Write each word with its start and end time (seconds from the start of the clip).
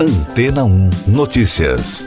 Antena 0.00 0.62
1 0.62 0.90
Notícias. 1.08 2.06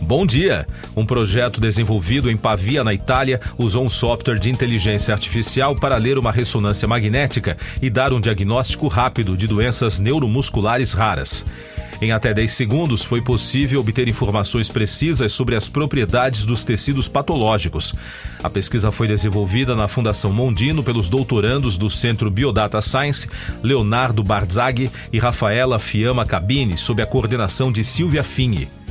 Bom 0.00 0.24
dia! 0.24 0.64
Um 0.94 1.04
projeto 1.04 1.60
desenvolvido 1.60 2.30
em 2.30 2.36
Pavia, 2.36 2.84
na 2.84 2.94
Itália, 2.94 3.40
usou 3.58 3.84
um 3.84 3.88
software 3.88 4.38
de 4.38 4.48
inteligência 4.48 5.12
artificial 5.12 5.74
para 5.74 5.96
ler 5.96 6.18
uma 6.18 6.30
ressonância 6.30 6.86
magnética 6.86 7.56
e 7.80 7.90
dar 7.90 8.12
um 8.12 8.20
diagnóstico 8.20 8.86
rápido 8.86 9.36
de 9.36 9.48
doenças 9.48 9.98
neuromusculares 9.98 10.92
raras. 10.92 11.44
Em 12.02 12.10
até 12.10 12.34
10 12.34 12.50
segundos, 12.50 13.04
foi 13.04 13.22
possível 13.22 13.78
obter 13.78 14.08
informações 14.08 14.68
precisas 14.68 15.30
sobre 15.30 15.54
as 15.54 15.68
propriedades 15.68 16.44
dos 16.44 16.64
tecidos 16.64 17.06
patológicos. 17.06 17.94
A 18.42 18.50
pesquisa 18.50 18.90
foi 18.90 19.06
desenvolvida 19.06 19.76
na 19.76 19.86
Fundação 19.86 20.32
Mondino 20.32 20.82
pelos 20.82 21.08
doutorandos 21.08 21.78
do 21.78 21.88
Centro 21.88 22.28
Biodata 22.28 22.82
Science, 22.82 23.28
Leonardo 23.62 24.20
Barzaghi 24.24 24.90
e 25.12 25.20
Rafaela 25.20 25.78
Fiamma 25.78 26.26
Cabini, 26.26 26.76
sob 26.76 27.00
a 27.00 27.06
coordenação 27.06 27.70
de 27.70 27.84
Silvia 27.84 28.24
Fini. 28.24 28.81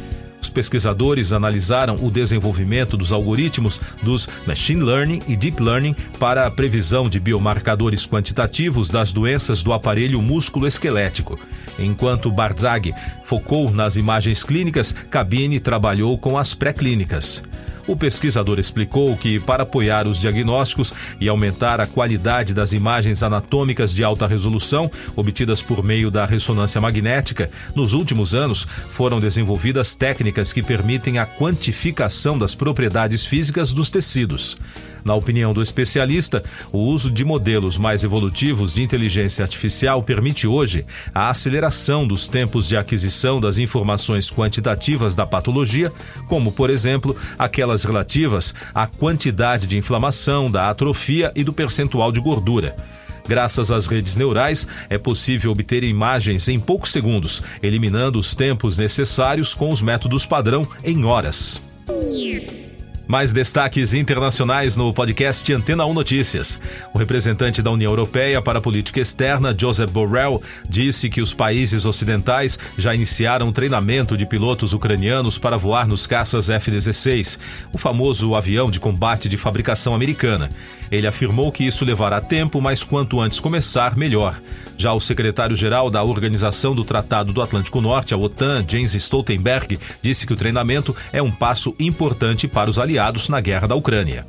Os 0.42 0.50
pesquisadores 0.50 1.32
analisaram 1.32 1.96
o 2.02 2.10
desenvolvimento 2.10 2.98
dos 2.98 3.12
algoritmos 3.12 3.80
dos 4.02 4.28
Machine 4.48 4.82
Learning 4.82 5.20
e 5.28 5.36
Deep 5.36 5.62
Learning 5.62 5.96
para 6.20 6.48
a 6.48 6.52
previsão 6.52 7.04
de 7.04 7.20
biomarcadores 7.20 8.08
quantitativos 8.08 8.90
das 8.90 9.14
doenças 9.14 9.62
do 9.62 9.72
aparelho 9.72 10.22
músculo-esquelético. 10.22 11.40
Enquanto 11.78 12.32
Barzaghi 12.32 12.94
focou 13.24 13.72
nas 13.72 13.96
imagens 13.98 14.44
clínicas, 14.44 14.96
Cabine 15.10 15.60
trabalhou 15.60 16.18
com 16.18 16.38
as 16.38 16.56
pré-clínicas. 16.56 17.44
O 17.88 17.96
pesquisador 17.96 18.60
explicou 18.60 19.18
que, 19.18 19.40
para 19.40 19.64
apoiar 19.64 20.08
os 20.08 20.20
diagnósticos 20.20 20.94
e 21.20 21.28
aumentar 21.28 21.82
a 21.82 21.88
qualidade 21.88 22.54
das 22.54 22.74
imagens 22.74 23.24
anatômicas 23.24 23.94
de 23.94 24.04
alta 24.04 24.28
resolução 24.28 24.90
obtidas 25.16 25.62
por 25.62 25.84
meio 25.84 26.12
da 26.12 26.26
ressonância 26.26 26.80
magnética, 26.80 27.50
nos 27.76 27.94
últimos 27.94 28.36
anos 28.36 28.68
foram 28.92 29.20
desenvolvidas 29.20 29.96
técnicas 29.96 30.31
que 30.32 30.64
permitem 30.64 31.20
a 31.20 31.26
quantificação 31.26 32.38
das 32.38 32.56
propriedades 32.56 33.26
físicas 33.26 33.72
dos 33.72 33.90
tecidos. 33.90 34.58
Na 35.04 35.16
opinião 35.16 35.54
do 35.54 35.62
especialista, 35.62 36.44
o 36.72 36.80
uso 36.80 37.10
de 37.10 37.26
modelos 37.26 37.78
mais 37.78 38.04
evolutivos 38.04 38.76
de 38.76 38.84
inteligência 38.84 39.44
artificial 39.44 40.04
permite 40.04 40.48
hoje 40.48 40.86
a 41.14 41.30
aceleração 41.30 42.08
dos 42.08 42.28
tempos 42.28 42.68
de 42.68 42.78
aquisição 42.78 43.40
das 43.40 43.58
informações 43.58 44.30
quantitativas 44.30 45.16
da 45.16 45.26
patologia, 45.26 45.92
como, 46.28 46.52
por 46.52 46.70
exemplo, 46.70 47.16
aquelas 47.38 47.84
relativas 47.84 48.54
à 48.74 48.86
quantidade 48.86 49.66
de 49.68 49.78
inflamação, 49.78 50.46
da 50.50 50.70
atrofia 50.70 51.32
e 51.36 51.44
do 51.44 51.52
percentual 51.52 52.12
de 52.12 52.20
gordura. 52.20 52.76
Graças 53.28 53.72
às 53.72 53.88
redes 53.88 54.16
neurais, 54.16 54.68
é 54.90 54.98
possível 54.98 55.52
obter 55.52 55.84
imagens 55.84 56.48
em 56.48 56.60
poucos 56.60 56.92
segundos, 56.92 57.42
eliminando 57.62 58.20
os 58.20 58.36
tempos 58.36 58.78
necessários 58.78 59.54
com 59.54 59.70
os 59.70 59.82
métodos 59.82 60.26
padrão 60.26 60.64
em 60.84 61.04
horas. 61.06 61.62
Mais 63.12 63.34
destaques 63.34 63.94
internacionais 63.94 64.78
no 64.78 64.94
podcast 64.94 65.52
Antena 65.52 65.86
1 65.86 65.94
Notícias. 65.94 66.58
O 66.94 66.98
representante 66.98 67.62
da 67.62 67.70
União 67.70 67.92
Europeia 67.92 68.42
para 68.42 68.60
a 68.60 68.62
Política 68.62 69.02
Externa, 69.02 69.54
Joseph 69.54 69.92
Borrell, 69.92 70.42
disse 70.70 71.10
que 71.10 71.20
os 71.20 71.34
países 71.34 71.84
ocidentais 71.84 72.58
já 72.78 72.96
iniciaram 72.96 73.50
um 73.50 73.52
treinamento 73.52 74.16
de 74.16 74.26
pilotos 74.26 74.72
ucranianos 74.72 75.38
para 75.38 75.58
voar 75.58 75.86
nos 75.86 76.08
caças 76.08 76.50
F-16, 76.50 77.38
o 77.74 77.78
famoso 77.78 78.34
avião 78.34 78.72
de 78.72 78.80
combate 78.80 79.28
de 79.28 79.36
fabricação 79.36 79.94
americana. 79.94 80.50
Ele 80.90 81.06
afirmou 81.06 81.52
que 81.52 81.66
isso 81.66 81.84
levará 81.84 82.22
tempo, 82.22 82.62
mas 82.62 82.82
quanto 82.82 83.20
antes 83.20 83.42
começar, 83.42 83.98
melhor. 83.98 84.40
Já 84.82 84.94
o 84.94 85.00
secretário-geral 85.00 85.92
da 85.92 86.02
Organização 86.02 86.74
do 86.74 86.84
Tratado 86.84 87.32
do 87.32 87.40
Atlântico 87.40 87.80
Norte, 87.80 88.16
a 88.16 88.18
OTAN, 88.18 88.66
Jens 88.68 88.96
Stoltenberg, 88.96 89.78
disse 90.02 90.26
que 90.26 90.34
o 90.34 90.36
treinamento 90.36 90.96
é 91.14 91.22
um 91.22 91.30
passo 91.30 91.76
importante 91.80 92.48
para 92.48 92.68
os 92.68 92.80
aliados 92.80 93.30
na 93.30 93.40
guerra 93.40 93.68
da 93.68 93.76
Ucrânia. 93.76 94.26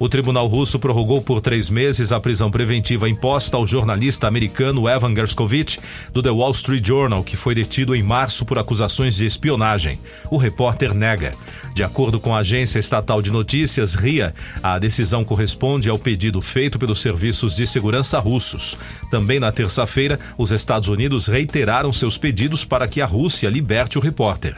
O 0.00 0.08
tribunal 0.08 0.46
russo 0.46 0.78
prorrogou 0.78 1.20
por 1.20 1.40
três 1.40 1.68
meses 1.68 2.12
a 2.12 2.20
prisão 2.20 2.50
preventiva 2.50 3.08
imposta 3.08 3.56
ao 3.56 3.66
jornalista 3.66 4.28
americano 4.28 4.88
Evan 4.88 5.12
Gershkovich, 5.12 5.80
do 6.12 6.22
The 6.22 6.30
Wall 6.30 6.52
Street 6.52 6.86
Journal, 6.86 7.24
que 7.24 7.36
foi 7.36 7.52
detido 7.54 7.96
em 7.96 8.02
março 8.02 8.44
por 8.44 8.60
acusações 8.60 9.16
de 9.16 9.26
espionagem. 9.26 9.98
O 10.30 10.36
repórter 10.36 10.94
nega. 10.94 11.32
De 11.74 11.82
acordo 11.82 12.20
com 12.20 12.34
a 12.34 12.38
agência 12.38 12.78
estatal 12.78 13.20
de 13.20 13.32
notícias 13.32 13.94
RIA, 13.94 14.32
a 14.62 14.78
decisão 14.78 15.24
corresponde 15.24 15.90
ao 15.90 15.98
pedido 15.98 16.40
feito 16.40 16.78
pelos 16.78 17.00
serviços 17.00 17.56
de 17.56 17.66
segurança 17.66 18.20
russos. 18.20 18.78
Também 19.10 19.40
na 19.40 19.50
terça-feira, 19.50 20.18
os 20.36 20.52
Estados 20.52 20.88
Unidos 20.88 21.26
reiteraram 21.26 21.92
seus 21.92 22.16
pedidos 22.16 22.64
para 22.64 22.86
que 22.86 23.00
a 23.00 23.06
Rússia 23.06 23.50
liberte 23.50 23.98
o 23.98 24.00
repórter. 24.00 24.54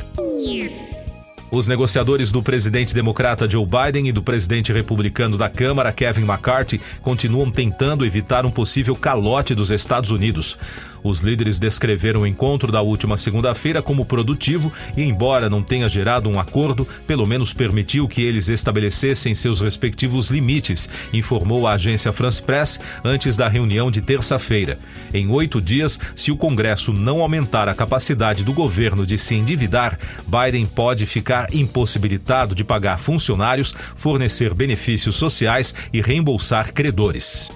Os 1.52 1.66
negociadores 1.66 2.30
do 2.30 2.40
presidente 2.40 2.94
democrata 2.94 3.50
Joe 3.50 3.66
Biden 3.66 4.08
e 4.08 4.12
do 4.12 4.22
presidente 4.22 4.72
republicano 4.72 5.36
da 5.36 5.48
Câmara, 5.48 5.92
Kevin 5.92 6.22
McCarthy, 6.22 6.80
continuam 7.02 7.50
tentando 7.50 8.06
evitar 8.06 8.46
um 8.46 8.50
possível 8.52 8.94
calote 8.94 9.52
dos 9.52 9.72
Estados 9.72 10.12
Unidos. 10.12 10.56
Os 11.02 11.20
líderes 11.20 11.58
descreveram 11.58 12.22
o 12.22 12.26
encontro 12.26 12.70
da 12.70 12.82
última 12.82 13.16
segunda-feira 13.16 13.82
como 13.82 14.04
produtivo 14.04 14.72
e, 14.96 15.02
embora 15.02 15.48
não 15.48 15.62
tenha 15.62 15.88
gerado 15.88 16.28
um 16.28 16.38
acordo, 16.38 16.86
pelo 17.06 17.26
menos 17.26 17.52
permitiu 17.52 18.06
que 18.06 18.22
eles 18.22 18.48
estabelecessem 18.48 19.34
seus 19.34 19.60
respectivos 19.60 20.30
limites, 20.30 20.88
informou 21.12 21.66
a 21.66 21.72
agência 21.72 22.12
France 22.12 22.42
Press 22.42 22.78
antes 23.04 23.36
da 23.36 23.48
reunião 23.48 23.90
de 23.90 24.00
terça-feira. 24.00 24.78
Em 25.12 25.28
oito 25.28 25.60
dias, 25.60 25.98
se 26.14 26.30
o 26.30 26.36
Congresso 26.36 26.92
não 26.92 27.20
aumentar 27.20 27.68
a 27.68 27.74
capacidade 27.74 28.44
do 28.44 28.52
governo 28.52 29.06
de 29.06 29.16
se 29.16 29.34
endividar, 29.34 29.98
Biden 30.26 30.66
pode 30.66 31.06
ficar 31.06 31.54
impossibilitado 31.54 32.54
de 32.54 32.62
pagar 32.62 32.98
funcionários, 32.98 33.74
fornecer 33.96 34.54
benefícios 34.54 35.16
sociais 35.16 35.74
e 35.92 36.00
reembolsar 36.00 36.72
credores. 36.72 37.50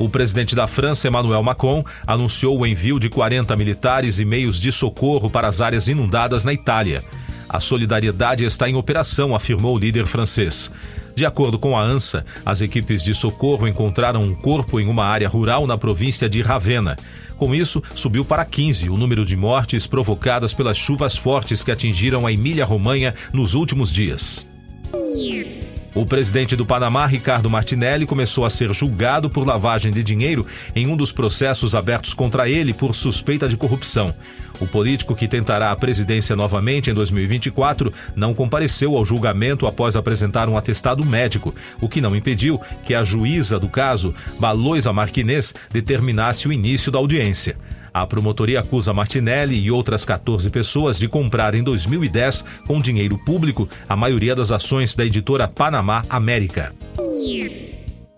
O 0.00 0.08
presidente 0.08 0.56
da 0.56 0.66
França, 0.66 1.06
Emmanuel 1.06 1.42
Macron, 1.42 1.84
anunciou 2.06 2.58
o 2.58 2.66
envio 2.66 2.98
de 2.98 3.10
40 3.10 3.54
militares 3.54 4.18
e 4.18 4.24
meios 4.24 4.58
de 4.58 4.72
socorro 4.72 5.28
para 5.28 5.46
as 5.46 5.60
áreas 5.60 5.88
inundadas 5.88 6.42
na 6.42 6.54
Itália. 6.54 7.04
A 7.46 7.60
solidariedade 7.60 8.42
está 8.42 8.66
em 8.66 8.74
operação, 8.74 9.34
afirmou 9.34 9.76
o 9.76 9.78
líder 9.78 10.06
francês. 10.06 10.72
De 11.14 11.26
acordo 11.26 11.58
com 11.58 11.76
a 11.76 11.82
ANSA, 11.82 12.24
as 12.46 12.62
equipes 12.62 13.04
de 13.04 13.14
socorro 13.14 13.68
encontraram 13.68 14.20
um 14.20 14.34
corpo 14.34 14.80
em 14.80 14.88
uma 14.88 15.04
área 15.04 15.28
rural 15.28 15.66
na 15.66 15.76
província 15.76 16.30
de 16.30 16.40
Ravenna. 16.40 16.96
Com 17.36 17.54
isso, 17.54 17.82
subiu 17.94 18.24
para 18.24 18.46
15 18.46 18.88
o 18.88 18.96
número 18.96 19.26
de 19.26 19.36
mortes 19.36 19.86
provocadas 19.86 20.54
pelas 20.54 20.78
chuvas 20.78 21.18
fortes 21.18 21.62
que 21.62 21.70
atingiram 21.70 22.26
a 22.26 22.32
Emília-Romanha 22.32 23.14
nos 23.34 23.52
últimos 23.52 23.92
dias. 23.92 24.46
O 26.00 26.06
presidente 26.06 26.56
do 26.56 26.64
Panamá, 26.64 27.04
Ricardo 27.04 27.50
Martinelli, 27.50 28.06
começou 28.06 28.46
a 28.46 28.50
ser 28.50 28.72
julgado 28.72 29.28
por 29.28 29.46
lavagem 29.46 29.92
de 29.92 30.02
dinheiro 30.02 30.46
em 30.74 30.86
um 30.86 30.96
dos 30.96 31.12
processos 31.12 31.74
abertos 31.74 32.14
contra 32.14 32.48
ele 32.48 32.72
por 32.72 32.94
suspeita 32.94 33.46
de 33.46 33.54
corrupção. 33.54 34.14
O 34.58 34.66
político 34.66 35.14
que 35.14 35.28
tentará 35.28 35.70
a 35.70 35.76
presidência 35.76 36.34
novamente 36.34 36.90
em 36.90 36.94
2024 36.94 37.92
não 38.16 38.32
compareceu 38.32 38.96
ao 38.96 39.04
julgamento 39.04 39.66
após 39.66 39.94
apresentar 39.94 40.48
um 40.48 40.56
atestado 40.56 41.04
médico, 41.04 41.54
o 41.82 41.88
que 41.88 42.00
não 42.00 42.16
impediu 42.16 42.58
que 42.82 42.94
a 42.94 43.04
juíza 43.04 43.58
do 43.58 43.68
caso, 43.68 44.14
Baloisa 44.38 44.94
Marquinês, 44.94 45.54
determinasse 45.70 46.48
o 46.48 46.52
início 46.52 46.90
da 46.90 46.98
audiência. 46.98 47.58
A 47.92 48.06
promotoria 48.06 48.60
acusa 48.60 48.94
Martinelli 48.94 49.60
e 49.60 49.70
outras 49.70 50.04
14 50.04 50.48
pessoas 50.50 50.98
de 50.98 51.08
comprar 51.08 51.54
em 51.54 51.62
2010, 51.62 52.44
com 52.66 52.80
dinheiro 52.80 53.18
público, 53.18 53.68
a 53.88 53.96
maioria 53.96 54.34
das 54.34 54.52
ações 54.52 54.94
da 54.94 55.04
editora 55.04 55.48
Panamá 55.48 56.04
América. 56.08 56.72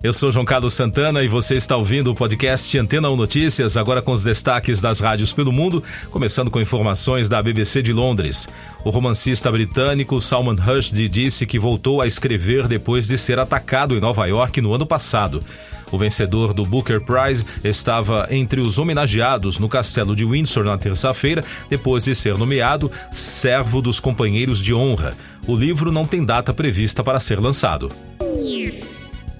Eu 0.03 0.13
sou 0.13 0.33
João 0.33 0.45
Carlos 0.45 0.73
Santana 0.73 1.23
e 1.23 1.29
você 1.29 1.55
está 1.55 1.77
ouvindo 1.77 2.11
o 2.11 2.15
podcast 2.15 2.77
Antena 2.77 3.09
1 3.09 3.15
Notícias, 3.15 3.77
agora 3.77 4.03
com 4.03 4.11
os 4.11 4.25
destaques 4.25 4.81
das 4.81 4.99
rádios 4.99 5.33
pelo 5.33 5.53
mundo, 5.53 5.81
começando 6.11 6.51
com 6.51 6.61
informações 6.61 7.29
da 7.29 7.41
BBC 7.41 7.83
de 7.83 7.93
Londres. 7.93 8.49
O 8.85 8.91
romancista 8.91 9.51
britânico 9.53 10.21
Salman 10.21 10.57
Rushdie 10.57 11.09
disse 11.09 11.47
que 11.47 11.57
voltou 11.57 12.01
a 12.01 12.09
escrever 12.09 12.67
depois 12.67 13.07
de 13.07 13.17
ser 13.17 13.39
atacado 13.39 13.97
em 13.97 14.01
Nova 14.01 14.27
York 14.27 14.61
no 14.61 14.75
ano 14.75 14.85
passado. 14.85 15.41
O 15.93 15.99
vencedor 15.99 16.55
do 16.55 16.65
Booker 16.65 17.03
Prize 17.03 17.45
estava 17.63 18.27
entre 18.31 18.63
os 18.63 18.79
homenageados 18.79 19.59
no 19.59 19.69
castelo 19.69 20.17
de 20.17 20.25
Windsor 20.25 20.65
na 20.65 20.79
terça-feira, 20.79 21.45
depois 21.69 22.05
de 22.05 22.15
ser 22.15 22.37
nomeado 22.39 22.91
servo 23.13 23.83
dos 23.83 24.01
companheiros 24.01 24.59
de 24.59 24.73
honra. 24.73 25.13
O 25.47 25.55
livro 25.55 25.93
não 25.93 26.05
tem 26.05 26.25
data 26.25 26.55
prevista 26.55 27.05
para 27.05 27.21
ser 27.21 27.39
lançado. 27.39 27.91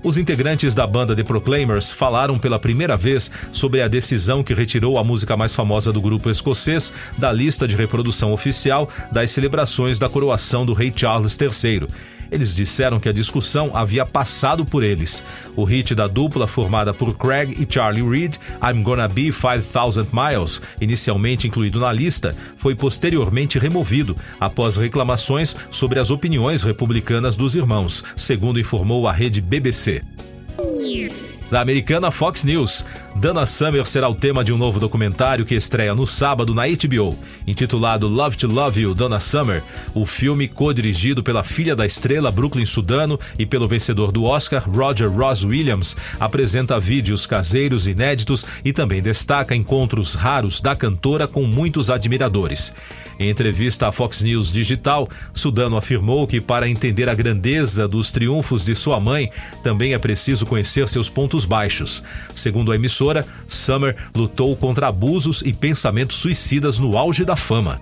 Os 0.05 0.19
integrantes 0.19 0.75
da 0.75 0.85
banda 0.85 1.15
The 1.15 1.23
Proclaimers 1.23 1.93
falaram 1.93 2.37
pela 2.37 2.59
primeira 2.59 2.97
vez 2.97 3.31
sobre 3.53 3.81
a 3.81 3.87
decisão 3.87 4.43
que 4.43 4.53
retirou 4.53 4.99
a 4.99 5.05
música 5.05 5.37
mais 5.37 5.55
famosa 5.55 5.93
do 5.93 6.01
grupo 6.01 6.29
escocês 6.29 6.93
da 7.17 7.33
lista 7.33 7.69
de 7.69 7.77
reprodução 7.77 8.33
oficial 8.33 8.91
das 9.13 9.31
celebrações 9.31 10.01
da 10.01 10.09
coroação 10.09 10.67
do 10.67 10.73
rei 10.73 10.93
Charles 10.95 11.39
III. 11.41 11.87
Eles 12.33 12.55
disseram 12.55 12.99
que 12.99 13.11
a 13.11 13.13
discussão 13.13 13.71
havia 13.75 14.07
passado 14.07 14.65
por 14.65 14.83
eles. 14.83 15.23
O 15.55 15.65
hit 15.65 15.95
da 15.95 16.09
dupla, 16.09 16.47
formada 16.47 16.95
por 16.95 17.15
Craig 17.15 17.55
e 17.61 17.71
Charlie 17.71 18.03
Reed, 18.03 18.37
I'm 18.63 18.83
Gonna 18.83 19.07
Be 19.07 19.31
5000 19.31 20.09
Miles, 20.13 20.63
inicialmente 20.81 21.47
incluído 21.47 21.79
na 21.79 21.93
lista, 21.93 22.35
foi 22.57 22.75
posteriormente 22.75 23.59
removido 23.59 24.17
após 24.41 24.79
reclamações 24.79 25.55
sobre 25.71 26.01
as 26.01 26.11
opiniões 26.11 26.63
republicanas 26.63 27.37
dos 27.37 27.55
irmãos, 27.55 28.03
segundo 28.17 28.59
informou 28.59 29.07
a 29.07 29.13
rede 29.13 29.43
BBC 29.43 30.03
da 31.53 31.61
americana 31.61 32.11
Fox 32.11 32.45
News. 32.45 32.83
Dana 33.15 33.45
Summer 33.45 33.85
será 33.85 34.09
o 34.09 34.15
tema 34.15 34.43
de 34.43 34.53
um 34.53 34.57
novo 34.57 34.81
documentário 34.81 35.45
que 35.45 35.55
estreia 35.55 35.95
no 35.95 36.07
sábado 36.07 36.55
na 36.55 36.63
HBO, 36.67 37.17
intitulado 37.47 38.09
Love 38.09 38.37
to 38.37 38.47
Love 38.49 38.81
You, 38.81 38.95
Dana 38.95 39.21
Summer. 39.21 39.63
O 39.95 40.07
filme, 40.07 40.49
co-dirigido 40.49 41.23
pela 41.23 41.43
filha 41.43 41.77
da 41.77 41.85
estrela 41.85 42.33
Brooklyn 42.33 42.65
Sudano 42.65 43.21
e 43.39 43.45
pelo 43.45 43.69
vencedor 43.69 44.11
do 44.11 44.25
Oscar, 44.25 44.69
Roger 44.69 45.11
Ross 45.11 45.45
Williams, 45.45 45.95
apresenta 46.19 46.81
vídeos 46.81 47.27
caseiros 47.27 47.87
inéditos 47.87 48.47
e 48.65 48.73
também 48.73 49.03
destaca 49.03 49.55
encontros 49.55 50.15
raros 50.15 50.61
da 50.61 50.75
cantora 50.75 51.29
com 51.29 51.45
muitos 51.45 51.91
admiradores. 51.91 52.75
Em 53.21 53.29
entrevista 53.29 53.87
à 53.87 53.93
Fox 53.93 54.23
News 54.23 54.51
Digital, 54.51 55.09
Sudano 55.35 55.77
afirmou 55.77 56.27
que 56.27 56.41
para 56.41 56.69
entender 56.69 57.09
a 57.09 57.15
grandeza 57.15 57.87
dos 57.87 58.11
triunfos 58.11 58.65
de 58.65 58.75
sua 58.75 58.99
mãe, 58.99 59.31
também 59.63 59.95
é 59.95 59.99
preciso 59.99 60.47
conhecer 60.47 60.89
seus 60.89 61.09
pontos 61.09 61.45
baixos. 61.45 62.03
Segundo 62.35 62.73
a 62.73 62.77
Summer 63.49 63.97
lutou 64.15 64.55
contra 64.57 64.89
abusos 64.89 65.43
e 65.43 65.53
pensamentos 65.53 66.17
suicidas 66.17 66.79
no 66.79 66.97
auge 66.97 67.25
da 67.25 67.37
fama. 67.37 67.81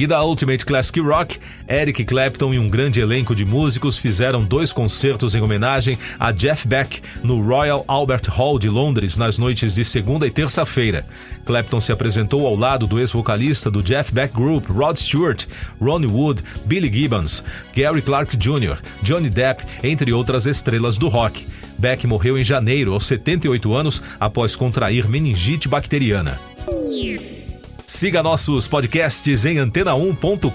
E 0.00 0.06
da 0.06 0.24
Ultimate 0.24 0.64
Classic 0.64 0.98
Rock, 0.98 1.38
Eric 1.68 2.04
Clapton 2.04 2.54
e 2.54 2.58
um 2.58 2.70
grande 2.70 3.00
elenco 3.00 3.34
de 3.34 3.44
músicos 3.44 3.98
fizeram 3.98 4.42
dois 4.42 4.72
concertos 4.72 5.34
em 5.34 5.42
homenagem 5.42 5.98
a 6.18 6.32
Jeff 6.32 6.66
Beck 6.66 7.02
no 7.22 7.42
Royal 7.42 7.84
Albert 7.86 8.22
Hall 8.30 8.58
de 8.58 8.68
Londres 8.68 9.18
nas 9.18 9.36
noites 9.36 9.74
de 9.74 9.84
segunda 9.84 10.26
e 10.26 10.30
terça-feira. 10.30 11.04
Clapton 11.44 11.80
se 11.80 11.92
apresentou 11.92 12.46
ao 12.46 12.56
lado 12.56 12.86
do 12.86 12.98
ex-vocalista 12.98 13.70
do 13.70 13.82
Jeff 13.82 14.10
Beck 14.10 14.32
Group, 14.34 14.70
Rod 14.70 14.96
Stewart, 14.96 15.44
Ronnie 15.78 16.10
Wood, 16.10 16.42
Billy 16.64 16.90
Gibbons, 16.90 17.44
Gary 17.74 18.00
Clark 18.00 18.38
Jr., 18.38 18.78
Johnny 19.02 19.28
Depp, 19.28 19.62
entre 19.82 20.14
outras 20.14 20.46
estrelas 20.46 20.96
do 20.96 21.08
rock. 21.08 21.46
Beck 21.80 22.06
morreu 22.06 22.38
em 22.38 22.44
janeiro, 22.44 22.92
aos 22.92 23.06
78 23.06 23.74
anos, 23.74 24.02
após 24.20 24.54
contrair 24.54 25.08
meningite 25.08 25.66
bacteriana. 25.66 26.38
Siga 27.86 28.22
nossos 28.22 28.68
podcasts 28.68 29.46
em 29.46 29.56
antena1.com.br. 29.56 30.50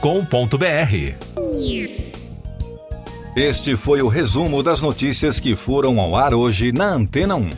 Este 3.36 3.76
foi 3.76 4.04
o 4.04 4.08
resumo 4.08 4.62
das 4.62 4.82
notícias 4.82 5.40
que 5.40 5.56
foram 5.56 6.00
ao 6.00 6.16
ar 6.16 6.34
hoje 6.34 6.72
na 6.72 6.94
Antena 6.94 7.36
1. 7.36 7.50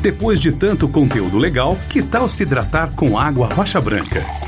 Depois 0.00 0.40
de 0.40 0.52
tanto 0.52 0.88
conteúdo 0.88 1.36
legal, 1.36 1.76
que 1.90 2.00
tal 2.00 2.28
se 2.28 2.44
hidratar 2.44 2.94
com 2.94 3.18
água 3.18 3.48
rocha 3.52 3.80
branca? 3.80 4.47